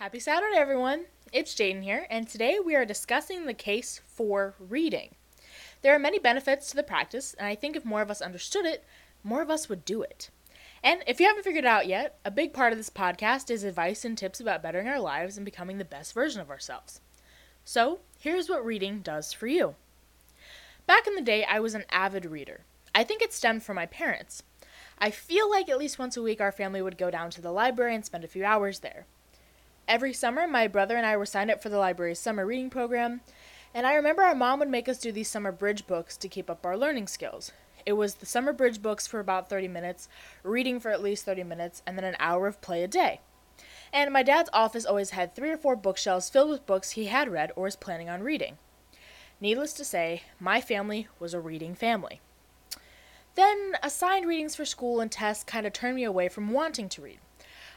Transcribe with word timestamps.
Happy 0.00 0.18
Saturday, 0.18 0.56
everyone! 0.56 1.04
It's 1.30 1.54
Jaden 1.54 1.82
here, 1.82 2.06
and 2.08 2.26
today 2.26 2.58
we 2.58 2.74
are 2.74 2.86
discussing 2.86 3.44
the 3.44 3.52
case 3.52 4.00
for 4.06 4.54
reading. 4.58 5.10
There 5.82 5.94
are 5.94 5.98
many 5.98 6.18
benefits 6.18 6.70
to 6.70 6.76
the 6.76 6.82
practice, 6.82 7.34
and 7.34 7.46
I 7.46 7.54
think 7.54 7.76
if 7.76 7.84
more 7.84 8.00
of 8.00 8.10
us 8.10 8.22
understood 8.22 8.64
it, 8.64 8.82
more 9.22 9.42
of 9.42 9.50
us 9.50 9.68
would 9.68 9.84
do 9.84 10.00
it. 10.00 10.30
And 10.82 11.04
if 11.06 11.20
you 11.20 11.26
haven't 11.26 11.42
figured 11.42 11.64
it 11.64 11.68
out 11.68 11.86
yet, 11.86 12.18
a 12.24 12.30
big 12.30 12.54
part 12.54 12.72
of 12.72 12.78
this 12.78 12.88
podcast 12.88 13.50
is 13.50 13.62
advice 13.62 14.02
and 14.02 14.16
tips 14.16 14.40
about 14.40 14.62
bettering 14.62 14.88
our 14.88 14.98
lives 14.98 15.36
and 15.36 15.44
becoming 15.44 15.76
the 15.76 15.84
best 15.84 16.14
version 16.14 16.40
of 16.40 16.48
ourselves. 16.48 17.02
So, 17.66 18.00
here's 18.18 18.48
what 18.48 18.64
reading 18.64 19.00
does 19.00 19.34
for 19.34 19.48
you. 19.48 19.74
Back 20.86 21.06
in 21.06 21.14
the 21.14 21.20
day, 21.20 21.44
I 21.44 21.60
was 21.60 21.74
an 21.74 21.84
avid 21.90 22.24
reader. 22.24 22.62
I 22.94 23.04
think 23.04 23.20
it 23.20 23.34
stemmed 23.34 23.64
from 23.64 23.76
my 23.76 23.84
parents. 23.84 24.44
I 24.98 25.10
feel 25.10 25.50
like 25.50 25.68
at 25.68 25.78
least 25.78 25.98
once 25.98 26.16
a 26.16 26.22
week 26.22 26.40
our 26.40 26.52
family 26.52 26.80
would 26.80 26.96
go 26.96 27.10
down 27.10 27.28
to 27.32 27.42
the 27.42 27.52
library 27.52 27.94
and 27.94 28.02
spend 28.02 28.24
a 28.24 28.28
few 28.28 28.46
hours 28.46 28.78
there. 28.78 29.04
Every 29.90 30.12
summer, 30.12 30.46
my 30.46 30.68
brother 30.68 30.96
and 30.96 31.04
I 31.04 31.16
were 31.16 31.26
signed 31.26 31.50
up 31.50 31.60
for 31.60 31.68
the 31.68 31.76
library's 31.76 32.20
summer 32.20 32.46
reading 32.46 32.70
program, 32.70 33.22
and 33.74 33.84
I 33.84 33.94
remember 33.94 34.22
our 34.22 34.36
mom 34.36 34.60
would 34.60 34.68
make 34.68 34.88
us 34.88 35.00
do 35.00 35.10
these 35.10 35.28
summer 35.28 35.50
bridge 35.50 35.84
books 35.88 36.16
to 36.18 36.28
keep 36.28 36.48
up 36.48 36.64
our 36.64 36.76
learning 36.76 37.08
skills. 37.08 37.50
It 37.84 37.94
was 37.94 38.14
the 38.14 38.24
summer 38.24 38.52
bridge 38.52 38.80
books 38.82 39.08
for 39.08 39.18
about 39.18 39.48
30 39.48 39.66
minutes, 39.66 40.08
reading 40.44 40.78
for 40.78 40.92
at 40.92 41.02
least 41.02 41.24
30 41.24 41.42
minutes, 41.42 41.82
and 41.88 41.98
then 41.98 42.04
an 42.04 42.14
hour 42.20 42.46
of 42.46 42.60
play 42.60 42.84
a 42.84 42.86
day. 42.86 43.20
And 43.92 44.12
my 44.12 44.22
dad's 44.22 44.48
office 44.52 44.86
always 44.86 45.10
had 45.10 45.34
three 45.34 45.50
or 45.50 45.56
four 45.56 45.74
bookshelves 45.74 46.30
filled 46.30 46.50
with 46.50 46.66
books 46.66 46.92
he 46.92 47.06
had 47.06 47.28
read 47.28 47.50
or 47.56 47.64
was 47.64 47.74
planning 47.74 48.08
on 48.08 48.22
reading. 48.22 48.58
Needless 49.40 49.72
to 49.72 49.84
say, 49.84 50.22
my 50.38 50.60
family 50.60 51.08
was 51.18 51.34
a 51.34 51.40
reading 51.40 51.74
family. 51.74 52.20
Then, 53.34 53.72
assigned 53.82 54.28
readings 54.28 54.54
for 54.54 54.64
school 54.64 55.00
and 55.00 55.10
tests 55.10 55.42
kind 55.42 55.66
of 55.66 55.72
turned 55.72 55.96
me 55.96 56.04
away 56.04 56.28
from 56.28 56.52
wanting 56.52 56.88
to 56.90 57.02
read. 57.02 57.18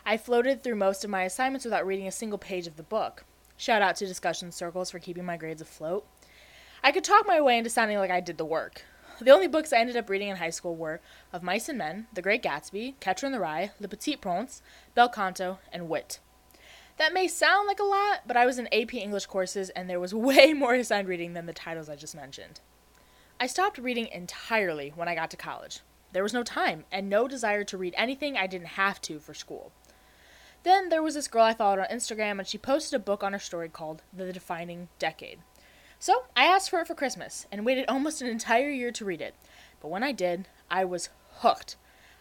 I 0.06 0.18
floated 0.18 0.64
through 0.64 0.76
most 0.76 1.06
of 1.06 1.10
my 1.10 1.24
assignments 1.24 1.64
without 1.64 1.86
reading 1.86 2.08
a 2.08 2.12
single 2.12 2.38
page 2.38 2.68
of 2.68 2.76
the 2.76 2.84
book. 2.84 3.24
Shout 3.56 3.82
out 3.82 3.96
to 3.98 4.06
discussion 4.06 4.52
circles 4.52 4.92
for 4.92 5.00
keeping 5.00 5.24
my 5.24 5.38
grades 5.38 5.62
afloat. 5.62 6.06
I 6.84 6.92
could 6.92 7.06
talk 7.06 7.26
my 7.26 7.40
way 7.40 7.58
into 7.58 7.70
sounding 7.70 7.98
like 7.98 8.12
I 8.12 8.20
did 8.20 8.38
the 8.38 8.44
work. 8.44 8.84
The 9.22 9.32
only 9.32 9.48
books 9.48 9.72
I 9.72 9.78
ended 9.78 9.96
up 9.96 10.10
reading 10.10 10.28
in 10.28 10.36
high 10.36 10.50
school 10.50 10.76
were 10.76 11.00
Of 11.32 11.42
Mice 11.42 11.70
and 11.70 11.78
Men, 11.78 12.08
The 12.14 12.22
Great 12.22 12.44
Gatsby, 12.44 12.96
Catcher 13.00 13.28
in 13.28 13.32
the 13.32 13.40
Rye, 13.40 13.72
Le 13.80 13.88
Petit 13.88 14.18
Prince, 14.18 14.62
Bel 14.94 15.08
Canto, 15.08 15.60
and 15.72 15.88
Wit. 15.88 16.20
That 16.98 17.14
may 17.14 17.30
sound 17.30 17.68
like 17.68 17.80
a 17.80 17.84
lot, 17.84 18.24
but 18.28 18.36
I 18.36 18.46
was 18.46 18.60
in 18.60 18.68
AP 18.74 18.94
English 18.96 19.28
courses 19.28 19.70
and 19.70 19.90
there 19.90 20.02
was 20.02 20.14
way 20.14 20.52
more 20.52 20.74
assigned 20.74 21.08
reading 21.08 21.32
than 21.32 21.46
the 21.46 21.54
titles 21.54 21.88
I 21.88 21.96
just 21.96 22.16
mentioned. 22.16 22.60
I 23.40 23.48
stopped 23.48 23.78
reading 23.78 24.08
entirely 24.08 24.92
when 24.94 25.08
I 25.08 25.16
got 25.16 25.32
to 25.32 25.38
college. 25.38 25.80
There 26.12 26.24
was 26.24 26.34
no 26.34 26.44
time 26.44 26.84
and 26.92 27.10
no 27.10 27.30
desire 27.30 27.64
to 27.64 27.78
read 27.78 27.96
anything 27.98 28.36
I 28.36 28.48
didn't 28.48 28.68
have 28.68 29.00
to 29.04 29.20
for 29.20 29.34
school. 29.34 29.72
Then 30.64 30.88
there 30.88 31.04
was 31.04 31.16
this 31.16 31.28
girl 31.28 31.44
I 31.44 31.54
followed 31.54 31.80
on 31.80 31.88
Instagram, 31.88 32.40
and 32.40 32.48
she 32.48 32.58
posted 32.58 32.96
a 32.96 33.04
book 33.04 33.22
on 33.22 33.34
her 33.34 33.40
story 33.40 33.68
called 33.68 34.02
The 34.14 34.32
Defining 34.32 34.88
Decade. 34.98 35.40
So 36.00 36.24
I 36.38 36.46
asked 36.46 36.70
for 36.70 36.80
it 36.80 36.88
for 36.88 36.96
Christmas 36.96 37.46
and 37.52 37.66
waited 37.66 37.86
almost 37.90 38.22
an 38.22 38.30
entire 38.30 38.70
year 38.70 38.92
to 38.92 39.06
read 39.06 39.22
it. 39.22 39.36
But 39.82 39.90
when 39.90 40.04
I 40.04 40.14
did, 40.14 40.48
I 40.72 40.86
was 40.86 41.10
hooked. 41.40 41.76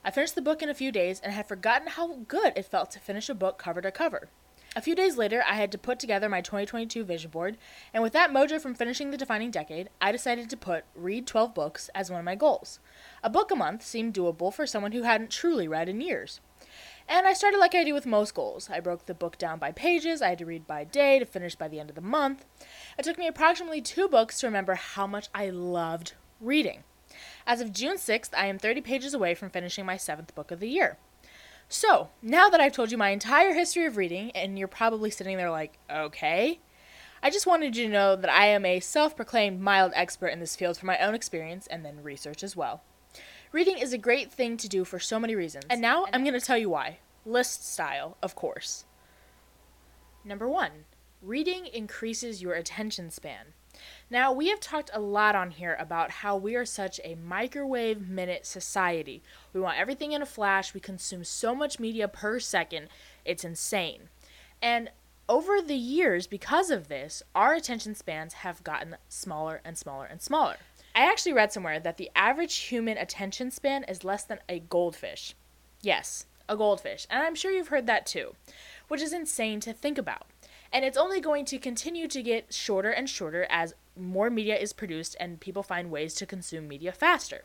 I 0.04 0.10
finished 0.10 0.34
the 0.34 0.42
book 0.42 0.60
in 0.60 0.68
a 0.68 0.74
few 0.74 0.90
days 0.90 1.20
and 1.20 1.32
had 1.32 1.46
forgotten 1.46 1.86
how 1.86 2.18
good 2.26 2.52
it 2.56 2.66
felt 2.66 2.90
to 2.92 2.98
finish 2.98 3.28
a 3.28 3.34
book 3.34 3.58
cover 3.58 3.80
to 3.80 3.92
cover. 3.92 4.28
A 4.74 4.80
few 4.80 4.94
days 4.96 5.16
later, 5.16 5.44
I 5.48 5.54
had 5.54 5.70
to 5.72 5.78
put 5.78 6.00
together 6.00 6.28
my 6.28 6.40
2022 6.40 7.04
vision 7.04 7.30
board, 7.30 7.58
and 7.92 8.02
with 8.02 8.14
that 8.14 8.32
mojo 8.32 8.58
from 8.60 8.74
finishing 8.74 9.10
the 9.10 9.18
defining 9.18 9.50
decade, 9.50 9.90
I 10.00 10.10
decided 10.10 10.48
to 10.48 10.56
put 10.56 10.84
read 10.94 11.26
12 11.26 11.54
books 11.54 11.90
as 11.94 12.10
one 12.10 12.18
of 12.18 12.24
my 12.24 12.34
goals. 12.34 12.80
A 13.22 13.28
book 13.28 13.50
a 13.50 13.54
month 13.54 13.84
seemed 13.84 14.14
doable 14.14 14.52
for 14.52 14.66
someone 14.66 14.92
who 14.92 15.02
hadn't 15.02 15.30
truly 15.30 15.68
read 15.68 15.90
in 15.90 16.00
years. 16.00 16.40
And 17.08 17.27
I 17.27 17.33
started 17.33 17.58
like 17.58 17.75
I 17.75 17.84
do 17.84 17.95
with 17.95 18.06
most 18.06 18.34
goals. 18.34 18.70
I 18.70 18.81
broke 18.81 19.06
the 19.06 19.14
book 19.14 19.39
down 19.39 19.58
by 19.58 19.72
pages, 19.72 20.22
I 20.22 20.31
had 20.31 20.39
to 20.39 20.47
read 20.47 20.67
by 20.67 20.84
day 20.84 21.19
to 21.19 21.27
finish 21.27 21.55
by 21.55 21.69
the 21.69 21.81
end 21.81 21.91
of 21.91 21.97
the 21.97 22.00
month. 22.00 22.44
It 22.98 23.05
took 23.05 23.19
me 23.19 23.27
approximately 23.27 23.81
two 23.81 24.09
books 24.09 24.41
to 24.41 24.47
remember 24.47 24.75
how 24.75 25.06
much 25.06 25.28
I 25.34 25.50
loved 25.50 26.14
reading. 26.41 26.84
As 27.47 27.61
of 27.61 27.72
June 27.72 27.97
6th, 27.97 28.31
I 28.37 28.47
am 28.47 28.59
30 28.59 28.81
pages 28.81 29.15
away 29.15 29.34
from 29.34 29.50
finishing 29.50 29.84
my 29.84 29.97
seventh 29.97 30.34
book 30.34 30.50
of 30.50 30.60
the 30.60 30.69
year. 30.69 30.99
So, 31.69 32.10
now 32.21 32.49
that 32.49 32.60
I've 32.60 32.72
told 32.72 32.93
you 32.93 32.99
my 32.99 33.10
entire 33.10 33.55
history 33.55 33.87
of 33.87 33.97
reading, 33.97 34.31
and 34.32 34.59
you're 34.59 34.69
probably 34.69 35.10
sitting 35.10 35.37
there 35.37 35.50
like, 35.50 35.78
okay, 35.91 36.60
I 37.22 37.31
just 37.31 37.47
wanted 37.47 37.76
you 37.76 37.87
to 37.87 37.93
know 37.93 38.16
that 38.16 38.31
I 38.31 38.47
am 38.47 38.66
a 38.66 38.81
self 38.81 39.16
proclaimed 39.16 39.60
mild 39.60 39.93
expert 39.94 40.28
in 40.28 40.41
this 40.41 40.56
field 40.56 40.76
from 40.76 40.88
my 40.88 40.99
own 40.99 41.15
experience 41.15 41.66
and 41.66 41.84
then 41.84 42.03
research 42.03 42.43
as 42.43 42.56
well. 42.56 42.82
Reading 43.52 43.76
is 43.76 43.92
a 43.92 43.98
great 43.98 44.32
thing 44.32 44.56
to 44.56 44.68
do 44.68 44.82
for 44.82 44.98
so 44.98 45.20
many 45.20 45.34
reasons. 45.34 45.66
And 45.68 45.82
now 45.82 46.06
I'm 46.10 46.24
going 46.24 46.32
to 46.32 46.40
tell 46.40 46.56
you 46.56 46.70
why. 46.70 47.00
List 47.26 47.70
style, 47.70 48.16
of 48.22 48.34
course. 48.34 48.86
Number 50.24 50.48
one, 50.48 50.86
reading 51.20 51.66
increases 51.66 52.40
your 52.40 52.54
attention 52.54 53.10
span. 53.10 53.52
Now, 54.08 54.32
we 54.32 54.48
have 54.48 54.60
talked 54.60 54.90
a 54.94 55.00
lot 55.00 55.34
on 55.34 55.50
here 55.50 55.76
about 55.78 56.10
how 56.10 56.34
we 56.34 56.56
are 56.56 56.64
such 56.64 56.98
a 57.04 57.14
microwave 57.14 58.08
minute 58.08 58.46
society. 58.46 59.22
We 59.52 59.60
want 59.60 59.78
everything 59.78 60.12
in 60.12 60.22
a 60.22 60.26
flash, 60.26 60.72
we 60.72 60.80
consume 60.80 61.24
so 61.24 61.54
much 61.54 61.78
media 61.78 62.08
per 62.08 62.38
second, 62.38 62.88
it's 63.24 63.44
insane. 63.44 64.08
And 64.62 64.90
over 65.28 65.60
the 65.60 65.76
years, 65.76 66.26
because 66.26 66.70
of 66.70 66.88
this, 66.88 67.22
our 67.34 67.54
attention 67.54 67.94
spans 67.94 68.34
have 68.34 68.64
gotten 68.64 68.96
smaller 69.08 69.60
and 69.64 69.76
smaller 69.76 70.06
and 70.06 70.22
smaller. 70.22 70.56
I 70.94 71.04
actually 71.04 71.32
read 71.32 71.53
somewhere 71.53 71.80
that 71.80 71.97
the 71.97 72.10
average 72.14 72.56
human 72.56 72.98
attention 72.98 73.50
span 73.50 73.84
is 73.84 74.04
less 74.04 74.25
than 74.25 74.41
a 74.48 74.60
goldfish. 74.60 75.34
Yes, 75.80 76.26
a 76.48 76.56
goldfish. 76.56 77.06
And 77.10 77.22
I'm 77.22 77.34
sure 77.34 77.50
you've 77.50 77.69
heard 77.69 77.86
that 77.86 78.04
too, 78.04 78.34
which 78.88 79.00
is 79.00 79.12
insane 79.12 79.60
to 79.60 79.72
think 79.72 79.97
about. 79.97 80.26
And 80.72 80.84
it's 80.84 80.98
only 80.98 81.20
going 81.20 81.44
to 81.47 81.58
continue 81.58 82.08
to 82.08 82.22
get 82.22 82.52
shorter 82.52 82.91
and 82.91 83.08
shorter 83.08 83.47
as 83.48 83.75
more 83.97 84.31
media 84.31 84.56
is 84.56 84.72
produced 84.72 85.16
and 85.20 85.41
people 85.41 85.62
find 85.62 85.91
ways 85.91 86.14
to 86.14 86.26
consume 86.26 86.69
media 86.69 86.92
faster. 86.92 87.44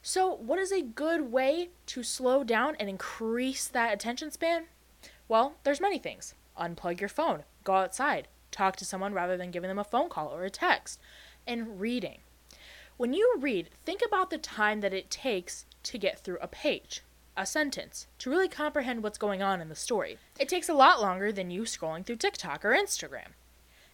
So, 0.00 0.32
what 0.32 0.58
is 0.58 0.72
a 0.72 0.82
good 0.82 1.32
way 1.32 1.70
to 1.86 2.02
slow 2.02 2.44
down 2.44 2.76
and 2.78 2.88
increase 2.88 3.66
that 3.68 3.92
attention 3.92 4.30
span? 4.30 4.66
Well, 5.28 5.56
there's 5.64 5.80
many 5.80 5.98
things. 5.98 6.34
Unplug 6.58 7.00
your 7.00 7.08
phone, 7.08 7.44
go 7.64 7.74
outside, 7.74 8.28
talk 8.50 8.76
to 8.76 8.84
someone 8.84 9.12
rather 9.12 9.36
than 9.36 9.50
giving 9.50 9.68
them 9.68 9.78
a 9.78 9.84
phone 9.84 10.08
call 10.08 10.28
or 10.28 10.44
a 10.44 10.50
text, 10.50 11.00
and 11.46 11.80
reading. 11.80 12.20
When 12.98 13.12
you 13.12 13.36
read, 13.38 13.70
think 13.86 14.02
about 14.04 14.30
the 14.30 14.38
time 14.38 14.80
that 14.80 14.92
it 14.92 15.08
takes 15.08 15.66
to 15.84 15.98
get 15.98 16.18
through 16.18 16.38
a 16.40 16.48
page, 16.48 17.02
a 17.36 17.46
sentence, 17.46 18.08
to 18.18 18.28
really 18.28 18.48
comprehend 18.48 19.04
what's 19.04 19.18
going 19.18 19.40
on 19.40 19.60
in 19.60 19.68
the 19.68 19.76
story. 19.76 20.18
It 20.36 20.48
takes 20.48 20.68
a 20.68 20.74
lot 20.74 21.00
longer 21.00 21.30
than 21.30 21.52
you 21.52 21.62
scrolling 21.62 22.04
through 22.04 22.16
TikTok 22.16 22.64
or 22.64 22.74
Instagram. 22.74 23.34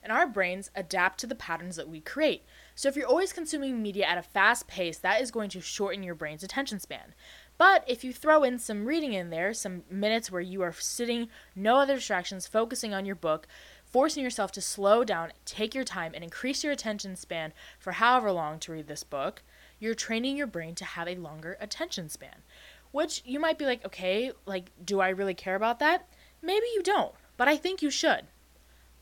And 0.02 0.10
our 0.10 0.26
brains 0.26 0.70
adapt 0.74 1.20
to 1.20 1.26
the 1.26 1.34
patterns 1.34 1.76
that 1.76 1.88
we 1.88 2.00
create. 2.00 2.44
So 2.74 2.88
if 2.88 2.96
you're 2.96 3.06
always 3.06 3.34
consuming 3.34 3.82
media 3.82 4.06
at 4.06 4.16
a 4.16 4.22
fast 4.22 4.68
pace, 4.68 4.96
that 4.98 5.20
is 5.20 5.30
going 5.30 5.50
to 5.50 5.60
shorten 5.60 6.02
your 6.02 6.14
brain's 6.14 6.42
attention 6.42 6.80
span. 6.80 7.12
But 7.58 7.84
if 7.86 8.04
you 8.04 8.12
throw 8.14 8.42
in 8.42 8.58
some 8.58 8.86
reading 8.86 9.12
in 9.12 9.28
there, 9.28 9.52
some 9.52 9.82
minutes 9.90 10.32
where 10.32 10.40
you 10.40 10.62
are 10.62 10.72
sitting, 10.72 11.28
no 11.54 11.76
other 11.76 11.96
distractions, 11.96 12.46
focusing 12.46 12.94
on 12.94 13.04
your 13.04 13.16
book, 13.16 13.46
forcing 13.94 14.24
yourself 14.24 14.50
to 14.50 14.60
slow 14.60 15.04
down, 15.04 15.30
take 15.44 15.72
your 15.72 15.84
time, 15.84 16.10
and 16.16 16.24
increase 16.24 16.64
your 16.64 16.72
attention 16.72 17.14
span 17.14 17.52
for 17.78 17.92
however 17.92 18.32
long 18.32 18.58
to 18.58 18.72
read 18.72 18.88
this 18.88 19.04
book, 19.04 19.40
you're 19.78 19.94
training 19.94 20.36
your 20.36 20.48
brain 20.48 20.74
to 20.74 20.84
have 20.84 21.06
a 21.06 21.14
longer 21.14 21.56
attention 21.60 22.08
span. 22.08 22.42
Which 22.90 23.22
you 23.24 23.38
might 23.38 23.56
be 23.56 23.66
like, 23.66 23.86
okay, 23.86 24.32
like, 24.46 24.72
do 24.84 24.98
I 24.98 25.10
really 25.10 25.32
care 25.32 25.54
about 25.54 25.78
that? 25.78 26.08
Maybe 26.42 26.66
you 26.74 26.82
don't, 26.82 27.14
but 27.36 27.46
I 27.46 27.56
think 27.56 27.82
you 27.82 27.90
should. 27.90 28.22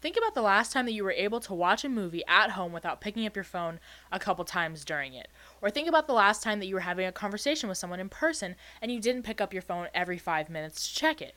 Think 0.03 0.19
about 0.19 0.35
the 0.35 0.43
last 0.43 0.73
time 0.73 0.85
that 0.85 0.93
you 0.93 1.05
were 1.05 1.13
able 1.13 1.41
to 1.41 1.55
watch 1.55 1.85
a 1.85 1.89
movie 1.89 2.23
at 2.29 2.51
home 2.51 2.75
without 2.75 3.01
picking 3.01 3.25
up 3.25 3.35
your 3.35 3.45
phone 3.45 3.81
a 4.11 4.19
couple 4.19 4.45
times 4.45 4.85
during 4.85 5.15
it. 5.15 5.29
Or 5.63 5.71
think 5.71 5.89
about 5.89 6.07
the 6.07 6.13
last 6.13 6.43
time 6.43 6.59
that 6.59 6.67
you 6.67 6.75
were 6.75 6.81
having 6.81 7.07
a 7.07 7.13
conversation 7.13 7.71
with 7.71 7.79
someone 7.79 8.01
in 8.01 8.11
person 8.11 8.57
and 8.83 8.93
you 8.93 9.01
didn't 9.01 9.23
pick 9.23 9.41
up 9.41 9.55
your 9.55 9.63
phone 9.63 9.89
every 9.95 10.19
five 10.19 10.51
minutes 10.51 10.87
to 10.87 10.95
check 10.95 11.23
it. 11.23 11.35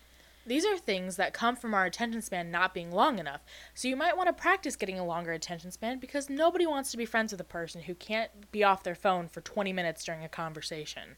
These 0.48 0.66
are 0.66 0.78
things 0.78 1.16
that 1.16 1.34
come 1.34 1.56
from 1.56 1.74
our 1.74 1.86
attention 1.86 2.22
span 2.22 2.52
not 2.52 2.74
being 2.74 2.92
long 2.92 3.18
enough, 3.18 3.42
so 3.74 3.88
you 3.88 3.96
might 3.96 4.16
want 4.16 4.28
to 4.28 4.34
practice 4.34 4.76
getting 4.76 5.00
a 5.00 5.06
longer 5.06 5.32
attention 5.32 5.72
span 5.72 5.98
because 5.98 6.30
nobody 6.30 6.68
wants 6.68 6.92
to 6.92 6.98
be 6.98 7.06
friends 7.06 7.32
with 7.32 7.42
a 7.42 7.46
person 7.46 7.82
who 7.84 7.96
can't 7.96 8.52
be 8.52 8.64
off 8.64 8.84
their 8.84 8.94
phone 8.94 9.28
for 9.28 9.42
20 9.42 9.74
minutes 9.74 10.04
during 10.04 10.24
a 10.24 10.30
conversation. 10.30 11.16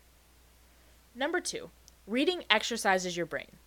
Number 1.14 1.42
two, 1.42 1.72
reading 2.06 2.46
exercises 2.50 3.18
your 3.18 3.26
brain. 3.26 3.58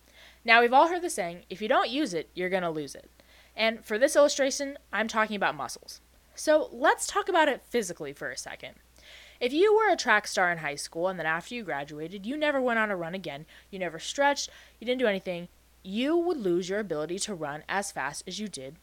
Now, 0.43 0.61
we've 0.61 0.73
all 0.73 0.87
heard 0.87 1.03
the 1.03 1.09
saying 1.09 1.43
if 1.49 1.61
you 1.61 1.67
don't 1.67 1.89
use 1.89 2.13
it, 2.15 2.29
you're 2.33 2.49
going 2.49 2.63
to 2.63 2.69
lose 2.71 2.95
it. 2.95 3.11
And 3.55 3.85
for 3.85 3.99
this 3.99 4.15
illustration, 4.15 4.79
I'm 4.91 5.07
talking 5.07 5.35
about 5.35 5.55
muscles. 5.55 6.01
So 6.33 6.69
let's 6.71 7.05
talk 7.05 7.29
about 7.29 7.49
it 7.49 7.61
physically 7.69 8.13
for 8.13 8.31
a 8.31 8.37
second. 8.37 8.75
If 9.41 9.53
you 9.53 9.75
were 9.75 9.91
a 9.91 9.97
track 9.97 10.27
star 10.27 10.51
in 10.51 10.59
high 10.59 10.75
school 10.75 11.07
and 11.07 11.17
then 11.17 11.25
after 11.25 11.55
you 11.55 11.63
graduated, 11.63 12.27
you 12.27 12.37
never 12.37 12.61
went 12.61 12.77
on 12.77 12.91
a 12.91 12.95
run 12.95 13.15
again, 13.15 13.47
you 13.71 13.79
never 13.79 13.97
stretched, 13.97 14.51
you 14.79 14.85
didn't 14.85 14.99
do 14.99 15.07
anything, 15.07 15.47
you 15.81 16.15
would 16.15 16.37
lose 16.37 16.69
your 16.69 16.77
ability 16.77 17.17
to 17.17 17.33
run 17.33 17.63
as 17.67 17.91
fast 17.91 18.23
as 18.27 18.39
you 18.39 18.47
did 18.47 18.75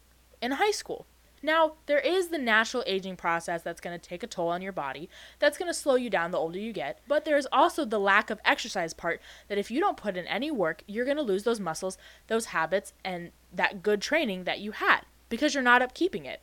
in 0.43 0.51
high 0.51 0.73
school. 0.73 1.07
Now, 1.45 1.75
there 1.87 2.01
is 2.01 2.29
the 2.29 2.39
natural 2.39 2.83
aging 2.89 3.15
process 3.15 3.63
that's 3.63 3.81
going 3.81 3.97
to 3.97 4.05
take 4.05 4.25
a 4.25 4.27
toll 4.27 4.49
on 4.49 4.61
your 4.61 4.73
body, 4.73 5.09
that's 5.39 5.57
going 5.57 5.71
to 5.71 5.75
slow 5.75 5.95
you 5.95 6.11
down 6.11 6.33
the 6.33 6.39
older 6.39 6.59
you 6.59 6.73
get, 6.73 6.99
but 7.07 7.25
there's 7.25 7.47
also 7.53 7.85
the 7.85 8.01
lack 8.01 8.29
of 8.29 8.41
exercise 8.45 8.93
part 8.93 9.21
that 9.47 9.59
if 9.59 9.71
you 9.71 9.79
don't 9.79 9.97
put 9.97 10.17
in 10.17 10.27
any 10.27 10.51
work, 10.51 10.83
you're 10.89 11.05
going 11.05 11.17
to 11.17 11.23
lose 11.23 11.45
those 11.45 11.61
muscles, 11.61 11.97
those 12.27 12.47
habits, 12.47 12.93
and 13.05 13.31
that 13.53 13.85
good 13.85 14.03
training 14.03 14.43
that 14.43 14.59
you 14.59 14.73
had 14.73 15.03
because 15.29 15.55
you're 15.55 15.63
not 15.63 15.83
upkeeping 15.83 16.25
it. 16.25 16.43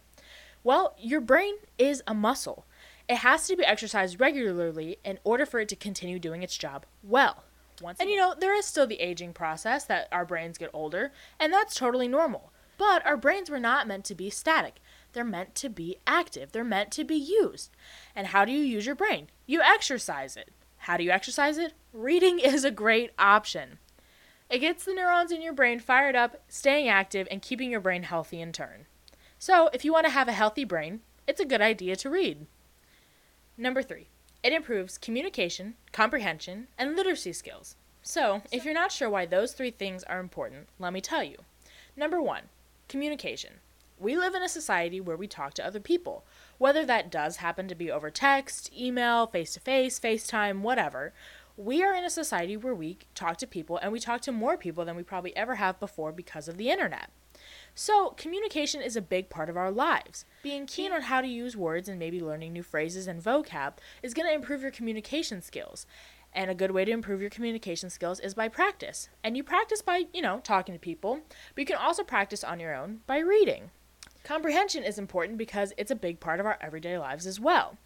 Well, 0.64 0.96
your 0.98 1.22
brain 1.22 1.56
is 1.78 2.02
a 2.08 2.14
muscle. 2.14 2.66
It 3.08 3.18
has 3.18 3.48
to 3.48 3.56
be 3.56 3.64
exercised 3.64 4.20
regularly 4.20 4.98
in 5.04 5.20
order 5.24 5.46
for 5.46 5.60
it 5.60 5.70
to 5.70 5.76
continue 5.76 6.20
doing 6.20 6.44
its 6.44 6.58
job 6.58 6.86
well. 7.04 7.44
Once 7.82 8.00
and 8.00 8.10
you 8.10 8.16
know, 8.16 8.34
there 8.38 8.58
is 8.58 8.66
still 8.66 8.88
the 8.88 9.02
aging 9.02 9.34
process 9.34 9.86
that 9.86 10.08
our 10.12 10.26
brains 10.26 10.58
get 10.58 10.70
older, 10.74 11.12
and 11.40 11.52
that's 11.52 11.76
totally 11.76 12.08
normal. 12.08 12.52
But 12.78 13.06
our 13.06 13.18
brains 13.18 13.50
were 13.50 13.60
not 13.60 13.88
meant 13.88 14.06
to 14.06 14.16
be 14.16 14.30
static. 14.30 14.76
They're 15.14 15.24
meant 15.24 15.56
to 15.56 15.70
be 15.70 15.98
active. 16.06 16.52
They're 16.52 16.64
meant 16.64 16.92
to 16.92 17.04
be 17.04 17.16
used. 17.16 17.72
And 18.16 18.28
how 18.28 18.44
do 18.44 18.52
you 18.52 18.60
use 18.60 18.86
your 18.86 18.96
brain? 18.96 19.28
You 19.46 19.62
exercise 19.62 20.36
it. 20.36 20.52
How 20.80 20.98
do 20.98 21.04
you 21.04 21.12
exercise 21.12 21.58
it? 21.58 21.74
Reading 21.94 22.40
is 22.44 22.64
a 22.64 22.72
great 22.72 23.12
option. 23.18 23.80
It 24.50 24.60
gets 24.60 24.86
the 24.86 24.94
neurons 24.94 25.32
in 25.32 25.42
your 25.42 25.54
brain 25.54 25.80
fired 25.80 26.16
up, 26.16 26.44
staying 26.48 26.88
active, 26.88 27.28
and 27.32 27.42
keeping 27.42 27.72
your 27.72 27.80
brain 27.80 28.04
healthy 28.04 28.42
in 28.42 28.52
turn. 28.52 28.86
So, 29.40 29.70
if 29.74 29.84
you 29.84 29.92
want 29.92 30.06
to 30.06 30.12
have 30.12 30.28
a 30.28 30.34
healthy 30.34 30.64
brain, 30.64 31.02
it's 31.28 31.40
a 31.40 31.46
good 31.46 31.62
idea 31.62 31.96
to 31.98 32.10
read. 32.10 32.46
Number 33.58 33.82
three, 33.82 34.10
it 34.44 34.52
improves 34.52 34.98
communication, 34.98 35.76
comprehension, 35.94 36.68
and 36.78 36.96
literacy 36.96 37.32
skills. 37.32 37.78
So, 38.02 38.42
if 38.52 38.66
you're 38.66 38.74
not 38.74 38.92
sure 38.92 39.10
why 39.10 39.26
those 39.26 39.54
three 39.54 39.72
things 39.72 40.04
are 40.04 40.20
important, 40.20 40.68
let 40.78 40.92
me 40.92 41.00
tell 41.00 41.24
you. 41.24 41.38
Number 41.96 42.22
one, 42.22 42.44
communication. 42.90 43.54
We 43.98 44.18
live 44.18 44.36
in 44.36 44.44
a 44.44 44.50
society 44.50 45.00
where 45.00 45.16
we 45.16 45.28
talk 45.28 45.54
to 45.54 45.66
other 45.66 45.80
people, 45.80 46.26
whether 46.58 46.86
that 46.86 47.10
does 47.10 47.38
happen 47.38 47.70
to 47.70 47.76
be 47.76 47.90
over 47.90 48.12
text, 48.12 48.70
email, 48.78 49.26
face 49.26 49.54
to 49.54 49.62
face, 49.62 50.02
FaceTime, 50.02 50.60
whatever. 50.60 51.14
We 51.56 51.82
are 51.82 51.96
in 51.96 52.04
a 52.04 52.10
society 52.10 52.58
where 52.58 52.76
we 52.76 52.98
talk 53.16 53.38
to 53.38 53.48
people 53.48 53.78
and 53.78 53.94
we 53.94 54.00
talk 54.02 54.20
to 54.22 54.34
more 54.34 54.58
people 54.58 54.84
than 54.84 54.98
we 54.98 55.04
probably 55.04 55.36
ever 55.38 55.56
have 55.56 55.80
before 55.80 56.12
because 56.12 56.50
of 56.50 56.58
the 56.58 56.70
internet. 56.70 57.10
So, 57.74 58.12
communication 58.12 58.82
is 58.82 58.96
a 58.96 59.02
big 59.02 59.30
part 59.30 59.50
of 59.50 59.58
our 59.58 59.72
lives. 59.72 60.26
Being 60.44 60.66
keen 60.66 60.92
on 60.92 61.04
how 61.04 61.22
to 61.22 61.28
use 61.28 61.58
words 61.58 61.90
and 61.90 62.00
maybe 62.00 62.22
learning 62.22 62.54
new 62.54 62.64
phrases 62.64 63.08
and 63.08 63.22
vocab 63.22 63.74
is 64.02 64.14
going 64.14 64.28
to 64.28 64.34
improve 64.34 64.62
your 64.62 64.72
communication 64.72 65.42
skills. 65.42 65.86
And 66.34 66.52
a 66.52 66.56
good 66.56 66.72
way 66.72 66.84
to 66.84 66.92
improve 66.92 67.22
your 67.22 67.30
communication 67.30 67.90
skills 67.90 68.20
is 68.20 68.34
by 68.34 68.50
practice. 68.50 69.10
And 69.24 69.38
you 69.38 69.44
practice 69.44 69.82
by, 69.82 70.06
you 70.14 70.22
know, 70.22 70.40
talking 70.44 70.74
to 70.76 70.80
people, 70.80 71.22
but 71.56 71.62
you 71.62 71.66
can 71.66 71.78
also 71.78 72.04
practice 72.04 72.44
on 72.44 72.60
your 72.60 72.76
own 72.76 73.00
by 73.08 73.20
reading. 73.20 73.72
Comprehension 74.26 74.84
is 74.84 74.98
important 74.98 75.38
because 75.38 75.72
it's 75.78 75.92
a 75.92 75.96
big 75.96 76.20
part 76.20 76.40
of 76.40 76.48
our 76.48 76.58
everyday 76.60 76.98
lives 76.98 77.28
as 77.28 77.40
well. 77.40 77.78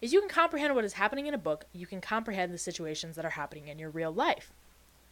If 0.00 0.12
you 0.12 0.20
can 0.20 0.28
comprehend 0.28 0.74
what 0.74 0.84
is 0.84 0.92
happening 0.92 1.26
in 1.26 1.34
a 1.34 1.38
book, 1.38 1.64
you 1.72 1.86
can 1.86 2.00
comprehend 2.00 2.54
the 2.54 2.58
situations 2.58 3.16
that 3.16 3.24
are 3.24 3.30
happening 3.30 3.66
in 3.66 3.80
your 3.80 3.90
real 3.90 4.12
life. 4.12 4.52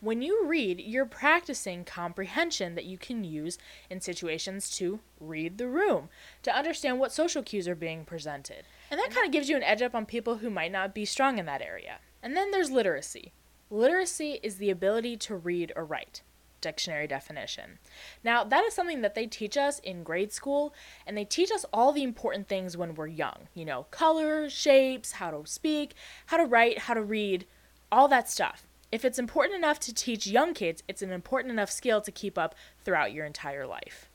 When 0.06 0.23
you 0.23 0.47
read, 0.47 0.79
you're 0.79 1.05
practicing 1.05 1.85
comprehension 1.85 2.76
that 2.76 2.85
you 2.85 2.97
can 2.97 3.25
use 3.25 3.58
in 3.91 4.00
situations 4.00 4.70
to 4.76 5.00
read 5.19 5.58
the 5.58 5.67
room, 5.67 6.11
to 6.44 6.56
understand 6.56 7.00
what 7.00 7.11
social 7.11 7.43
cues 7.43 7.67
are 7.67 7.75
being 7.75 8.05
presented. 8.05 8.69
And 8.88 9.00
that 9.00 9.11
kind 9.11 9.26
of 9.26 9.32
gives 9.32 9.49
you 9.49 9.56
an 9.56 9.64
edge 9.64 9.82
up 9.82 9.97
on 9.97 10.06
people 10.06 10.37
who 10.37 10.49
might 10.49 10.70
not 10.70 10.94
be 10.94 11.05
strong 11.05 11.38
in 11.38 11.47
that 11.47 11.61
area. 11.61 11.99
And 12.23 12.37
then 12.37 12.53
there's 12.53 12.70
literacy. 12.70 13.32
Literacy 13.69 14.38
is 14.44 14.58
the 14.58 14.70
ability 14.70 15.17
to 15.17 15.35
read 15.35 15.73
or 15.75 15.85
write. 15.85 16.23
Dictionary 16.61 17.08
definition. 17.08 17.81
Now, 18.23 18.44
that 18.44 18.64
is 18.64 18.75
something 18.75 19.00
that 19.00 19.17
they 19.17 19.26
teach 19.26 19.56
us 19.56 19.81
in 19.81 20.05
grade 20.05 20.32
school, 20.32 20.73
and 21.05 21.19
they 21.19 21.25
teach 21.25 21.50
us 21.50 21.67
all 21.73 21.91
the 21.91 22.05
important 22.05 22.47
things 22.47 22.76
when 22.76 22.94
we're 22.94 23.08
young. 23.08 23.49
You 23.55 23.64
know, 23.64 23.87
colors, 23.91 24.53
shapes, 24.53 25.11
how 25.11 25.32
to 25.32 25.50
speak, 25.50 25.94
how 26.26 26.37
to 26.37 26.44
write, 26.44 26.79
how 26.79 26.94
to 26.94 27.03
read, 27.03 27.44
all 27.91 28.06
that 28.06 28.31
stuff. 28.31 28.69
If 28.92 29.04
it's 29.04 29.18
important 29.18 29.56
enough 29.56 29.80
to 29.80 29.94
teach 29.94 30.26
young 30.26 30.54
kids, 30.54 30.82
it's 30.86 31.02
an 31.02 31.10
important 31.10 31.52
enough 31.52 31.70
skill 31.70 32.00
to 32.00 32.12
keep 32.12 32.38
up 32.38 32.54
throughout 32.84 33.12
your 33.12 33.26
entire 33.26 33.66
life. 33.66 34.08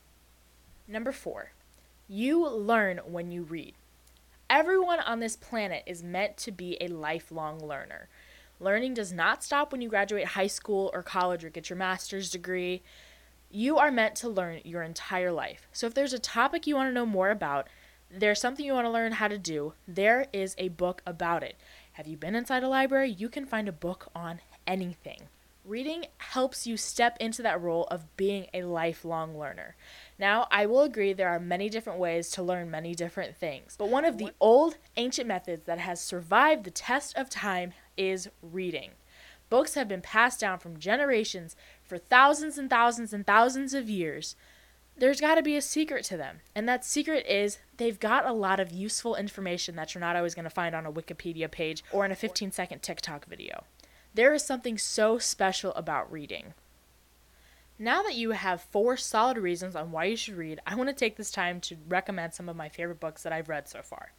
Number 0.88 1.12
four, 1.12 1.52
you 2.08 2.48
learn 2.48 2.98
when 3.04 3.30
you 3.30 3.42
read. 3.42 3.74
Everyone 4.48 5.00
on 5.00 5.20
this 5.20 5.36
planet 5.36 5.82
is 5.86 6.02
meant 6.02 6.36
to 6.38 6.50
be 6.50 6.76
a 6.80 6.88
lifelong 6.88 7.58
learner. 7.58 8.08
Learning 8.60 8.94
does 8.94 9.12
not 9.12 9.42
stop 9.42 9.72
when 9.72 9.80
you 9.80 9.88
graduate 9.88 10.26
high 10.28 10.46
school 10.46 10.90
or 10.94 11.02
college 11.02 11.44
or 11.44 11.50
get 11.50 11.68
your 11.68 11.76
master's 11.76 12.30
degree. 12.30 12.82
You 13.50 13.78
are 13.78 13.90
meant 13.90 14.14
to 14.16 14.28
learn 14.28 14.60
your 14.64 14.82
entire 14.82 15.32
life. 15.32 15.68
So 15.72 15.86
if 15.86 15.94
there's 15.94 16.12
a 16.12 16.18
topic 16.18 16.66
you 16.66 16.76
want 16.76 16.88
to 16.88 16.94
know 16.94 17.06
more 17.06 17.30
about, 17.30 17.68
there's 18.10 18.40
something 18.40 18.64
you 18.64 18.74
want 18.74 18.86
to 18.86 18.90
learn 18.90 19.12
how 19.12 19.28
to 19.28 19.38
do, 19.38 19.72
there 19.88 20.26
is 20.32 20.54
a 20.58 20.68
book 20.68 21.02
about 21.06 21.42
it. 21.42 21.56
Have 21.92 22.06
you 22.06 22.16
been 22.16 22.34
inside 22.34 22.62
a 22.62 22.68
library? 22.68 23.10
You 23.10 23.28
can 23.28 23.46
find 23.46 23.68
a 23.68 23.72
book 23.72 24.10
on 24.14 24.40
anything. 24.66 25.28
Reading 25.64 26.06
helps 26.18 26.66
you 26.66 26.76
step 26.76 27.16
into 27.20 27.40
that 27.42 27.60
role 27.60 27.84
of 27.84 28.16
being 28.16 28.48
a 28.52 28.64
lifelong 28.64 29.38
learner. 29.38 29.76
Now, 30.18 30.48
I 30.50 30.66
will 30.66 30.82
agree 30.82 31.12
there 31.12 31.28
are 31.28 31.38
many 31.38 31.68
different 31.68 32.00
ways 32.00 32.30
to 32.30 32.42
learn 32.42 32.68
many 32.68 32.96
different 32.96 33.36
things, 33.36 33.76
but 33.78 33.88
one 33.88 34.04
of 34.04 34.18
the 34.18 34.32
old 34.40 34.76
ancient 34.96 35.28
methods 35.28 35.64
that 35.66 35.78
has 35.78 36.00
survived 36.00 36.64
the 36.64 36.72
test 36.72 37.16
of 37.16 37.30
time 37.30 37.74
is 37.96 38.28
reading. 38.42 38.90
Books 39.50 39.74
have 39.74 39.86
been 39.86 40.00
passed 40.00 40.40
down 40.40 40.58
from 40.58 40.80
generations 40.80 41.54
for 41.84 41.96
thousands 41.96 42.58
and 42.58 42.68
thousands 42.68 43.12
and 43.12 43.24
thousands 43.24 43.72
of 43.72 43.88
years. 43.88 44.34
There's 44.96 45.20
got 45.20 45.36
to 45.36 45.42
be 45.42 45.56
a 45.56 45.62
secret 45.62 46.04
to 46.06 46.16
them, 46.16 46.40
and 46.56 46.68
that 46.68 46.84
secret 46.84 47.24
is 47.26 47.58
they've 47.76 48.00
got 48.00 48.26
a 48.26 48.32
lot 48.32 48.58
of 48.58 48.72
useful 48.72 49.14
information 49.14 49.76
that 49.76 49.94
you're 49.94 50.00
not 50.00 50.16
always 50.16 50.34
going 50.34 50.44
to 50.44 50.50
find 50.50 50.74
on 50.74 50.86
a 50.86 50.92
Wikipedia 50.92 51.50
page 51.50 51.84
or 51.92 52.04
in 52.04 52.10
a 52.10 52.16
15 52.16 52.50
second 52.50 52.82
TikTok 52.82 53.26
video. 53.26 53.64
There 54.14 54.34
is 54.34 54.44
something 54.44 54.76
so 54.76 55.18
special 55.18 55.72
about 55.74 56.12
reading. 56.12 56.54
Now 57.78 58.02
that 58.02 58.14
you 58.14 58.32
have 58.32 58.60
four 58.60 58.96
solid 58.96 59.38
reasons 59.38 59.74
on 59.74 59.90
why 59.90 60.04
you 60.04 60.16
should 60.16 60.36
read, 60.36 60.60
I 60.66 60.74
want 60.74 60.90
to 60.90 60.94
take 60.94 61.16
this 61.16 61.30
time 61.30 61.60
to 61.62 61.76
recommend 61.88 62.34
some 62.34 62.48
of 62.48 62.56
my 62.56 62.68
favorite 62.68 63.00
books 63.00 63.22
that 63.22 63.32
I've 63.32 63.48
read 63.48 63.68
so 63.68 63.80
far. 63.82 64.12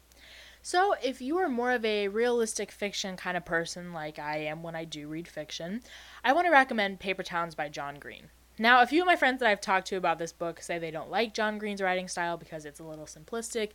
So, 0.60 0.94
if 1.02 1.20
you 1.20 1.36
are 1.38 1.48
more 1.48 1.72
of 1.72 1.84
a 1.84 2.08
realistic 2.08 2.72
fiction 2.72 3.16
kind 3.16 3.36
of 3.36 3.44
person 3.44 3.92
like 3.92 4.18
I 4.18 4.38
am 4.38 4.62
when 4.62 4.74
I 4.74 4.84
do 4.84 5.06
read 5.08 5.28
fiction, 5.28 5.82
I 6.24 6.32
want 6.32 6.46
to 6.46 6.50
recommend 6.50 7.00
Paper 7.00 7.22
Towns 7.22 7.54
by 7.54 7.68
John 7.68 7.98
Green. 7.98 8.30
Now, 8.58 8.80
a 8.80 8.86
few 8.86 9.02
of 9.02 9.06
my 9.06 9.16
friends 9.16 9.40
that 9.40 9.48
I've 9.48 9.60
talked 9.60 9.88
to 9.88 9.96
about 9.96 10.18
this 10.18 10.32
book 10.32 10.60
say 10.60 10.78
they 10.78 10.90
don't 10.90 11.10
like 11.10 11.34
John 11.34 11.58
Green's 11.58 11.82
writing 11.82 12.08
style 12.08 12.36
because 12.36 12.64
it's 12.64 12.80
a 12.80 12.84
little 12.84 13.06
simplistic 13.06 13.70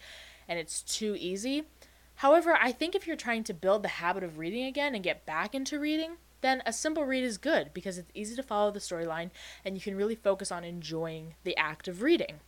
and 0.47 0.57
it's 0.57 0.81
too 0.81 1.15
easy. 1.19 1.65
However, 2.19 2.57
I 2.59 2.73
think 2.73 2.95
if 2.95 3.07
you're 3.07 3.15
trying 3.15 3.45
to 3.45 3.53
build 3.53 3.81
the 3.81 3.87
habit 3.87 4.25
of 4.25 4.37
reading 4.37 4.65
again 4.65 4.93
and 4.93 5.01
get 5.01 5.25
back 5.25 5.55
into 5.55 5.79
reading, 5.79 6.17
then 6.41 6.61
a 6.65 6.73
simple 6.73 7.05
read 7.05 7.23
is 7.23 7.37
good 7.37 7.73
because 7.73 7.97
it's 7.97 8.11
easy 8.13 8.35
to 8.35 8.43
follow 8.43 8.71
the 8.71 8.81
storyline 8.81 9.29
and 9.63 9.73
you 9.73 9.79
can 9.79 9.95
really 9.95 10.15
focus 10.15 10.51
on 10.51 10.65
enjoying 10.65 11.35
the 11.45 11.55
act 11.55 11.87
of 11.87 12.01
reading. 12.01 12.41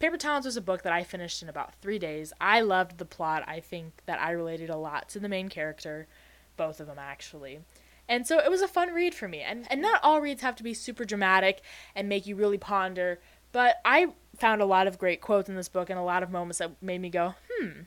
Paper 0.00 0.16
Towns 0.16 0.44
was 0.44 0.56
a 0.56 0.60
book 0.60 0.82
that 0.82 0.92
I 0.92 1.04
finished 1.04 1.40
in 1.40 1.48
about 1.48 1.76
three 1.76 2.00
days. 2.00 2.32
I 2.40 2.62
loved 2.62 2.98
the 2.98 3.04
plot. 3.04 3.44
I 3.46 3.60
think 3.60 4.02
that 4.06 4.20
I 4.20 4.32
related 4.32 4.70
a 4.70 4.76
lot 4.76 5.08
to 5.10 5.20
the 5.20 5.28
main 5.28 5.48
character, 5.48 6.08
both 6.56 6.80
of 6.80 6.88
them 6.88 6.98
actually. 6.98 7.60
And 8.08 8.26
so 8.26 8.40
it 8.40 8.50
was 8.50 8.60
a 8.60 8.66
fun 8.66 8.92
read 8.92 9.14
for 9.14 9.28
me. 9.28 9.40
And, 9.40 9.68
and 9.70 9.80
not 9.80 10.00
all 10.02 10.20
reads 10.20 10.42
have 10.42 10.56
to 10.56 10.64
be 10.64 10.74
super 10.74 11.04
dramatic 11.04 11.62
and 11.94 12.08
make 12.08 12.26
you 12.26 12.34
really 12.34 12.58
ponder, 12.58 13.20
but 13.52 13.76
I 13.84 14.08
found 14.36 14.60
a 14.60 14.66
lot 14.66 14.88
of 14.88 14.98
great 14.98 15.20
quotes 15.20 15.48
in 15.48 15.54
this 15.54 15.68
book 15.68 15.90
and 15.90 15.98
a 15.98 16.02
lot 16.02 16.24
of 16.24 16.30
moments 16.32 16.58
that 16.58 16.82
made 16.82 17.00
me 17.00 17.08
go, 17.08 17.36
hmm, 17.48 17.82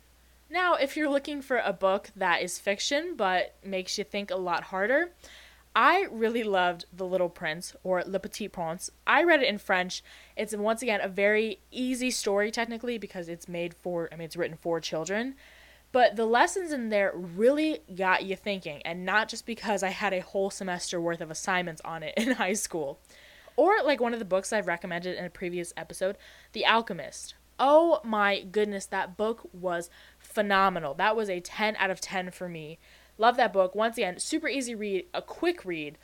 now, 0.53 0.75
if 0.75 0.95
you're 0.95 1.09
looking 1.09 1.41
for 1.41 1.57
a 1.57 1.73
book 1.73 2.11
that 2.15 2.43
is 2.43 2.59
fiction 2.59 3.15
but 3.17 3.55
makes 3.65 3.97
you 3.97 4.03
think 4.03 4.29
a 4.29 4.35
lot 4.35 4.65
harder, 4.65 5.11
I 5.75 6.05
really 6.11 6.43
loved 6.43 6.85
The 6.95 7.07
Little 7.07 7.29
Prince 7.29 7.75
or 7.83 8.03
Le 8.05 8.19
Petit 8.19 8.47
Prince. 8.47 8.91
I 9.07 9.23
read 9.23 9.41
it 9.41 9.49
in 9.49 9.57
French. 9.57 10.03
It's 10.37 10.55
once 10.55 10.83
again 10.83 11.01
a 11.01 11.07
very 11.07 11.59
easy 11.71 12.11
story 12.11 12.51
technically 12.51 12.99
because 12.99 13.27
it's 13.27 13.47
made 13.47 13.73
for 13.73 14.07
I 14.11 14.15
mean 14.15 14.25
it's 14.25 14.37
written 14.37 14.57
for 14.61 14.79
children. 14.79 15.33
But 15.91 16.15
the 16.15 16.25
lessons 16.25 16.71
in 16.71 16.89
there 16.89 17.11
really 17.15 17.79
got 17.95 18.23
you 18.23 18.35
thinking 18.35 18.83
and 18.83 19.05
not 19.05 19.29
just 19.29 19.47
because 19.47 19.81
I 19.81 19.89
had 19.89 20.13
a 20.13 20.21
whole 20.21 20.51
semester 20.51 21.01
worth 21.01 21.21
of 21.21 21.31
assignments 21.31 21.81
on 21.83 22.03
it 22.03 22.13
in 22.17 22.33
high 22.33 22.53
school. 22.53 22.99
Or 23.55 23.81
like 23.83 23.99
one 23.99 24.13
of 24.13 24.19
the 24.19 24.25
books 24.25 24.53
I've 24.53 24.67
recommended 24.67 25.17
in 25.17 25.25
a 25.25 25.31
previous 25.31 25.73
episode, 25.75 26.15
The 26.51 26.65
Alchemist. 26.65 27.33
Oh 27.59 28.01
my 28.03 28.41
goodness, 28.41 28.87
that 28.87 29.15
book 29.15 29.47
was 29.53 29.89
phenomenal. 30.33 30.93
That 30.93 31.15
was 31.15 31.29
a 31.29 31.39
10 31.39 31.75
out 31.77 31.91
of 31.91 32.01
10 32.01 32.31
for 32.31 32.49
me. 32.49 32.79
Love 33.17 33.37
that 33.37 33.53
book. 33.53 33.75
Once 33.75 33.97
again, 33.97 34.19
super 34.19 34.47
easy 34.47 34.73
read, 34.73 35.05
a 35.13 35.21
quick 35.21 35.63
read, 35.65 35.97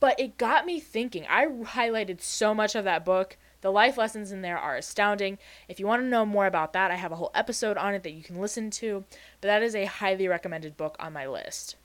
but 0.00 0.18
it 0.18 0.38
got 0.38 0.66
me 0.66 0.80
thinking. 0.80 1.26
I 1.28 1.46
highlighted 1.46 2.20
so 2.20 2.54
much 2.54 2.74
of 2.74 2.84
that 2.84 3.04
book. 3.04 3.36
The 3.60 3.72
life 3.72 3.96
lessons 3.96 4.30
in 4.30 4.42
there 4.42 4.58
are 4.58 4.76
astounding. 4.76 5.38
If 5.68 5.80
you 5.80 5.86
want 5.86 6.02
to 6.02 6.08
know 6.08 6.24
more 6.24 6.46
about 6.46 6.72
that, 6.74 6.90
I 6.90 6.96
have 6.96 7.12
a 7.12 7.16
whole 7.16 7.32
episode 7.34 7.76
on 7.76 7.94
it 7.94 8.02
that 8.04 8.12
you 8.12 8.22
can 8.22 8.40
listen 8.40 8.70
to, 8.70 9.04
but 9.40 9.48
that 9.48 9.62
is 9.62 9.74
a 9.74 9.86
highly 9.86 10.28
recommended 10.28 10.76
book 10.76 10.96
on 11.00 11.12
my 11.12 11.26
list. 11.26 11.76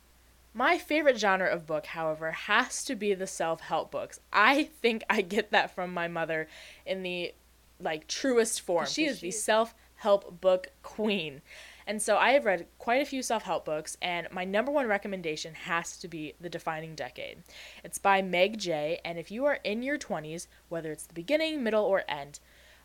My 0.53 0.77
favorite 0.77 1.17
genre 1.19 1.47
of 1.47 1.65
book, 1.65 1.87
however, 1.87 2.31
has 2.31 2.83
to 2.85 2.95
be 2.95 3.15
the 3.15 3.25
self 3.25 3.61
help 3.61 3.89
books. 3.89 4.19
I 4.31 4.65
think 4.65 5.03
I 5.09 5.21
get 5.21 5.49
that 5.51 5.73
from 5.73 5.93
my 5.93 6.07
mother 6.07 6.47
in 6.85 7.01
the 7.01 7.33
like 7.79 8.07
truest 8.07 8.61
form. 8.61 8.85
She 8.85 9.05
is 9.05 9.19
the 9.19 9.31
self 9.31 9.73
help 9.95 10.39
book 10.41 10.67
queen. 10.83 11.41
And 11.87 12.01
so 12.01 12.17
I 12.17 12.31
have 12.31 12.45
read 12.45 12.67
quite 12.77 13.01
a 13.01 13.05
few 13.05 13.21
self 13.21 13.43
help 13.43 13.65
books, 13.65 13.97
and 14.01 14.27
my 14.31 14.45
number 14.45 14.71
one 14.71 14.87
recommendation 14.87 15.53
has 15.53 15.97
to 15.97 16.07
be 16.07 16.33
The 16.39 16.49
Defining 16.49 16.95
Decade. 16.95 17.43
It's 17.83 17.97
by 17.97 18.21
Meg 18.21 18.57
Jay, 18.57 18.99
and 19.03 19.17
if 19.17 19.31
you 19.31 19.45
are 19.45 19.59
in 19.63 19.83
your 19.83 19.97
20s, 19.97 20.47
whether 20.69 20.91
it's 20.91 21.07
the 21.07 21.13
beginning, 21.13 21.63
middle, 21.63 21.85
or 21.85 22.03
end, 22.07 22.39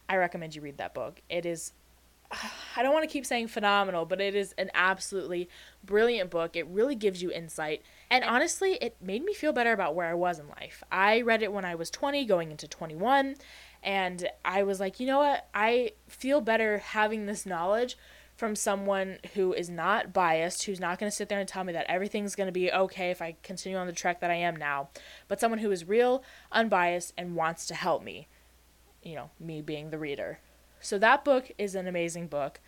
I 0.08 0.16
recommend 0.16 0.54
you 0.54 0.62
read 0.62 0.78
that 0.78 0.94
book. 0.94 1.20
It 1.28 1.46
is 1.46 1.72
I 2.76 2.82
don't 2.82 2.92
want 2.92 3.08
to 3.08 3.12
keep 3.12 3.26
saying 3.26 3.48
phenomenal, 3.48 4.04
but 4.04 4.20
it 4.20 4.34
is 4.34 4.54
an 4.58 4.70
absolutely 4.74 5.48
brilliant 5.84 6.30
book. 6.30 6.56
It 6.56 6.66
really 6.68 6.94
gives 6.94 7.22
you 7.22 7.30
insight. 7.30 7.82
And 8.10 8.24
honestly, 8.24 8.78
it 8.80 8.96
made 9.00 9.24
me 9.24 9.34
feel 9.34 9.52
better 9.52 9.72
about 9.72 9.94
where 9.94 10.08
I 10.08 10.14
was 10.14 10.38
in 10.38 10.48
life. 10.48 10.82
I 10.90 11.22
read 11.22 11.42
it 11.42 11.52
when 11.52 11.64
I 11.64 11.74
was 11.74 11.90
20, 11.90 12.24
going 12.26 12.50
into 12.50 12.68
21, 12.68 13.36
and 13.82 14.28
I 14.44 14.62
was 14.62 14.80
like, 14.80 15.00
you 15.00 15.06
know 15.06 15.18
what? 15.18 15.48
I 15.54 15.92
feel 16.08 16.40
better 16.40 16.78
having 16.78 17.26
this 17.26 17.46
knowledge 17.46 17.96
from 18.38 18.54
someone 18.54 19.18
who 19.34 19.52
is 19.52 19.68
not 19.68 20.12
biased, 20.12 20.62
who's 20.62 20.78
not 20.78 20.96
going 21.00 21.10
to 21.10 21.14
sit 21.14 21.28
there 21.28 21.40
and 21.40 21.48
tell 21.48 21.64
me 21.64 21.72
that 21.72 21.86
everything's 21.88 22.36
going 22.36 22.46
to 22.46 22.52
be 22.52 22.70
okay 22.70 23.10
if 23.10 23.20
I 23.20 23.34
continue 23.42 23.76
on 23.76 23.88
the 23.88 23.92
track 23.92 24.20
that 24.20 24.30
I 24.30 24.36
am 24.36 24.54
now, 24.54 24.90
but 25.26 25.40
someone 25.40 25.58
who 25.58 25.72
is 25.72 25.88
real, 25.88 26.22
unbiased, 26.52 27.12
and 27.18 27.34
wants 27.34 27.66
to 27.66 27.74
help 27.74 28.04
me. 28.04 28.28
You 29.02 29.16
know, 29.16 29.30
me 29.40 29.60
being 29.60 29.90
the 29.90 29.98
reader. 29.98 30.38
So 30.80 30.98
that 30.98 31.24
book 31.24 31.50
is 31.58 31.74
an 31.74 31.88
amazing 31.88 32.28
book. 32.28 32.60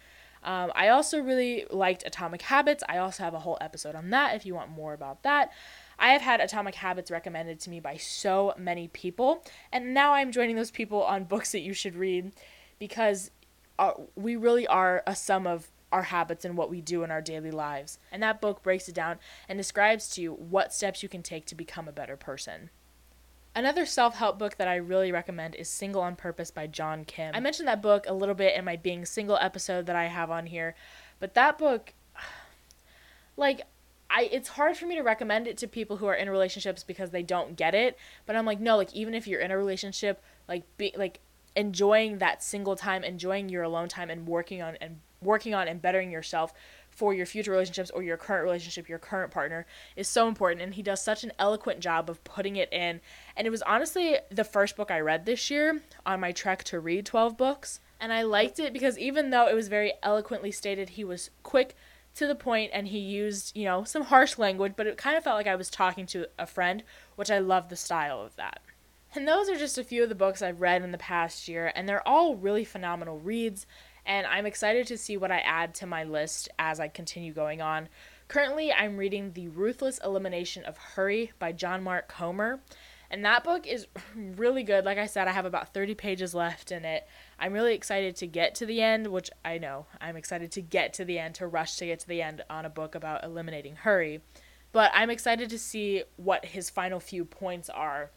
Um, 0.43 0.73
I 0.75 0.89
also 0.89 1.21
really 1.21 1.67
liked 1.71 2.05
Atomic 2.05 2.43
Habits. 2.43 2.83
I 2.89 2.99
also 2.99 3.23
have 3.23 3.35
a 3.35 3.41
whole 3.41 3.59
episode 3.61 3.95
on 3.95 4.11
that 4.11 4.35
if 4.35 4.45
you 4.45 4.57
want 4.57 4.71
more 4.71 4.93
about 4.93 5.23
that. 5.23 5.53
I 6.01 6.11
have 6.11 6.23
had 6.23 6.41
Atomic 6.41 6.75
Habits 6.75 7.13
recommended 7.13 7.61
to 7.61 7.71
me 7.71 7.79
by 7.79 7.97
so 7.97 8.55
many 8.59 8.89
people, 8.89 9.45
and 9.71 9.95
now 9.95 10.15
I'm 10.15 10.33
joining 10.33 10.57
those 10.57 10.73
people 10.73 11.05
on 11.05 11.25
books 11.25 11.53
that 11.53 11.61
you 11.61 11.75
should 11.75 11.95
read 11.95 12.33
because 12.81 13.31
uh, 13.81 13.95
we 14.15 14.37
really 14.37 14.67
are 14.67 15.03
a 15.07 15.17
sum 15.17 15.47
of 15.47 15.71
our 15.91 16.03
habits 16.03 16.45
and 16.45 16.57
what 16.57 16.71
we 16.71 16.81
do 16.81 17.03
in 17.03 17.11
our 17.11 17.23
daily 17.23 17.51
lives. 17.51 17.99
And 18.13 18.23
that 18.23 18.41
book 18.41 18.63
breaks 18.63 18.89
it 18.89 18.95
down 18.95 19.19
and 19.49 19.59
describes 19.59 20.09
to 20.11 20.23
you 20.23 20.33
what 20.35 20.73
steps 20.73 21.03
you 21.03 21.09
can 21.09 21.23
take 21.23 21.47
to 21.47 21.55
become 21.55 21.89
a 21.89 21.93
better 21.93 22.17
person. 22.17 22.71
Another 23.57 23.85
self 23.85 24.15
help 24.17 24.39
book 24.39 24.59
that 24.59 24.69
I 24.69 24.77
really 24.77 25.11
recommend 25.11 25.57
is 25.57 25.69
Single 25.69 26.03
on 26.03 26.15
Purpose 26.15 26.53
by 26.53 26.69
John 26.69 27.05
Kim. 27.05 27.35
I 27.35 27.41
mentioned 27.41 27.67
that 27.67 27.83
book 27.83 28.05
a 28.07 28.15
little 28.15 28.37
bit 28.37 28.55
in 28.55 28.65
my 28.65 28.77
Being 28.77 29.05
Single 29.05 29.39
episode 29.41 29.87
that 29.87 29.97
I 29.97 30.07
have 30.07 30.31
on 30.31 30.47
here, 30.47 30.77
but 31.19 31.35
that 31.35 31.59
book, 31.59 31.95
like, 33.37 33.63
I 34.09 34.29
it's 34.31 34.51
hard 34.51 34.77
for 34.77 34.87
me 34.87 34.95
to 34.97 35.03
recommend 35.03 35.49
it 35.49 35.57
to 35.59 35.67
people 35.67 35.97
who 35.97 36.07
are 36.07 36.15
in 36.15 36.29
relationships 36.31 36.85
because 36.85 37.11
they 37.11 37.23
don't 37.23 37.57
get 37.57 37.75
it. 37.75 37.97
But 38.27 38.37
I'm 38.37 38.47
like, 38.47 38.61
no, 38.61 38.77
like 38.77 38.95
even 38.95 39.15
if 39.15 39.27
you're 39.27 39.41
in 39.41 39.51
a 39.51 39.59
relationship, 39.59 40.23
like 40.49 40.65
be 40.77 40.93
like 40.97 41.21
enjoying 41.57 42.19
that 42.19 42.43
single 42.43 42.77
time, 42.77 43.05
enjoying 43.05 43.49
your 43.49 43.63
alone 43.63 43.89
time, 43.89 44.11
and 44.11 44.27
working 44.27 44.63
on 44.63 44.77
and 44.81 45.01
working 45.23 45.55
on 45.55 45.69
and 45.69 45.83
bettering 45.83 46.11
yourself 46.11 46.53
for 46.91 47.15
your 47.15 47.27
future 47.27 47.51
relationships 47.51 47.91
or 47.91 48.03
your 48.03 48.17
current 48.17 48.45
relationship, 48.45 48.89
your 48.89 48.99
current 48.99 49.31
partner, 49.31 49.67
is 49.97 50.09
so 50.09 50.29
important. 50.29 50.63
And 50.63 50.75
he 50.75 50.83
does 50.83 51.03
such 51.03 51.25
an 51.25 51.33
eloquent 51.39 51.81
job 51.81 52.11
of 52.11 52.23
putting 52.25 52.57
it 52.57 52.73
in. 52.73 53.01
And 53.37 53.47
it 53.47 53.51
was 53.51 53.63
honestly 53.63 54.17
the 54.31 54.45
first 54.45 54.77
book 54.77 54.91
I 54.91 55.01
read 55.01 55.27
this 55.27 55.51
year 55.51 55.81
on 56.05 56.21
my 56.21 56.33
trek 56.33 56.65
to 56.65 56.81
read 56.81 57.07
12 57.07 57.37
books. 57.37 57.81
And 58.01 58.13
I 58.13 58.23
liked 58.23 58.59
it 58.59 58.73
because 58.73 58.99
even 58.99 59.31
though 59.31 59.47
it 59.47 59.55
was 59.55 59.69
very 59.69 59.93
eloquently 60.03 60.51
stated, 60.51 60.91
he 60.91 61.05
was 61.05 61.31
quick 61.43 61.77
to 62.15 62.27
the 62.27 62.35
point 62.35 62.71
and 62.75 62.89
he 62.89 62.99
used, 62.99 63.57
you 63.57 63.65
know, 63.65 63.85
some 63.85 64.05
harsh 64.05 64.39
language, 64.39 64.73
but 64.77 64.87
it 64.87 64.97
kind 64.97 65.17
of 65.17 65.25
felt 65.25 65.37
like 65.37 65.47
I 65.47 65.55
was 65.57 65.71
talking 65.71 66.07
to 66.07 66.27
a 66.39 66.47
friend, 66.47 66.83
which 67.17 67.31
I 67.31 67.39
love 67.39 67.69
the 67.69 67.77
style 67.77 68.21
of 68.21 68.35
that. 68.37 68.61
And 69.15 69.27
those 69.27 69.49
are 69.49 69.57
just 69.57 69.79
a 69.79 69.85
few 69.85 70.03
of 70.03 70.09
the 70.09 70.15
books 70.15 70.41
I've 70.41 70.61
read 70.61 70.83
in 70.83 70.93
the 70.93 70.99
past 70.99 71.49
year, 71.49 71.73
and 71.75 71.89
they're 71.89 72.07
all 72.07 72.37
really 72.37 72.65
phenomenal 72.65 73.19
reads 73.19 73.67
and 74.07 74.27
I'm 74.27 74.47
excited 74.47 74.87
to 74.89 74.99
see 74.99 75.17
what 75.17 75.31
I 75.31 75.39
add 75.39 75.75
to 75.77 75.87
my 75.87 76.05
list 76.05 76.49
as 76.59 76.81
I 76.81 76.89
continue 76.89 77.33
going 77.33 77.61
on. 77.61 77.89
Currently, 78.29 78.73
I'm 78.73 78.97
reading 78.97 79.33
The 79.33 79.49
Ruthless 79.49 80.01
Elimination 80.05 80.65
of 80.65 80.77
Hurry 80.77 81.33
by 81.39 81.53
John 81.53 81.83
Mark 81.83 82.09
Comer. 82.09 82.61
And 83.11 83.25
that 83.25 83.43
book 83.43 83.67
is 83.67 83.89
really 84.17 84.63
good. 84.63 84.85
Like 84.85 84.99
I 84.99 85.07
said, 85.07 85.27
I 85.27 85.33
have 85.33 85.47
about 85.47 85.75
30 85.75 85.95
pages 85.95 86.35
left 86.35 86.71
in 86.71 86.85
it. 86.85 87.07
I'm 87.39 87.53
really 87.53 87.75
excited 87.75 88.17
to 88.17 88.27
get 88.27 88.55
to 88.57 88.67
the 88.67 88.81
end, 88.81 89.09
which 89.09 89.31
I 89.45 89.59
know 89.59 89.87
I'm 90.01 90.17
excited 90.17 90.53
to 90.53 90.63
get 90.63 90.93
to 90.95 91.05
the 91.05 91.19
end, 91.19 91.35
to 91.37 91.47
rush 91.47 91.77
to 91.77 91.87
get 91.87 92.01
to 92.01 92.09
the 92.09 92.23
end 92.23 92.43
on 92.49 92.65
a 92.65 92.71
book 92.71 92.95
about 92.95 93.25
eliminating 93.25 93.77
hurry. 93.77 94.21
But 94.73 94.93
I'm 94.95 95.11
excited 95.11 95.51
to 95.51 95.59
see 95.59 96.05
what 96.17 96.45
his 96.45 96.71
final 96.71 97.01
few 97.01 97.25
points 97.25 97.69
are 97.69 98.11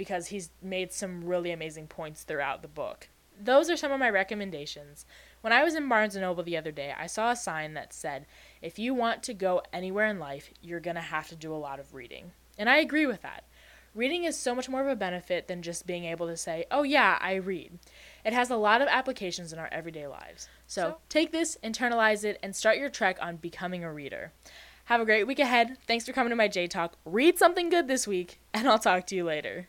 because 0.00 0.28
he's 0.28 0.48
made 0.62 0.90
some 0.94 1.22
really 1.22 1.50
amazing 1.50 1.86
points 1.86 2.22
throughout 2.22 2.62
the 2.62 2.68
book. 2.68 3.10
Those 3.38 3.68
are 3.68 3.76
some 3.76 3.92
of 3.92 4.00
my 4.00 4.08
recommendations. 4.08 5.04
When 5.42 5.52
I 5.52 5.62
was 5.62 5.74
in 5.74 5.90
Barnes 5.90 6.16
& 6.16 6.16
Noble 6.16 6.42
the 6.42 6.56
other 6.56 6.72
day, 6.72 6.94
I 6.98 7.06
saw 7.06 7.30
a 7.30 7.36
sign 7.36 7.74
that 7.74 7.92
said, 7.92 8.24
if 8.62 8.78
you 8.78 8.94
want 8.94 9.22
to 9.24 9.34
go 9.34 9.60
anywhere 9.74 10.06
in 10.06 10.18
life, 10.18 10.54
you're 10.62 10.80
going 10.80 10.96
to 10.96 11.02
have 11.02 11.28
to 11.28 11.36
do 11.36 11.54
a 11.54 11.60
lot 11.60 11.78
of 11.78 11.92
reading. 11.92 12.32
And 12.56 12.70
I 12.70 12.78
agree 12.78 13.04
with 13.04 13.20
that. 13.20 13.44
Reading 13.94 14.24
is 14.24 14.38
so 14.38 14.54
much 14.54 14.70
more 14.70 14.80
of 14.80 14.88
a 14.88 14.96
benefit 14.96 15.48
than 15.48 15.60
just 15.60 15.86
being 15.86 16.06
able 16.06 16.28
to 16.28 16.36
say, 16.36 16.64
oh, 16.70 16.82
yeah, 16.82 17.18
I 17.20 17.34
read. 17.34 17.78
It 18.24 18.32
has 18.32 18.48
a 18.48 18.56
lot 18.56 18.80
of 18.80 18.88
applications 18.88 19.52
in 19.52 19.58
our 19.58 19.68
everyday 19.70 20.06
lives. 20.06 20.48
So, 20.66 20.80
so 20.80 20.96
take 21.10 21.30
this, 21.30 21.58
internalize 21.62 22.24
it, 22.24 22.38
and 22.42 22.56
start 22.56 22.78
your 22.78 22.88
trek 22.88 23.18
on 23.20 23.36
becoming 23.36 23.84
a 23.84 23.92
reader. 23.92 24.32
Have 24.86 25.02
a 25.02 25.04
great 25.04 25.26
week 25.26 25.40
ahead. 25.40 25.76
Thanks 25.86 26.06
for 26.06 26.12
coming 26.12 26.30
to 26.30 26.36
my 26.36 26.48
J 26.48 26.68
Talk. 26.68 26.96
Read 27.04 27.38
something 27.38 27.68
good 27.68 27.86
this 27.86 28.08
week, 28.08 28.40
and 28.54 28.66
I'll 28.66 28.78
talk 28.78 29.06
to 29.08 29.14
you 29.14 29.24
later. 29.24 29.68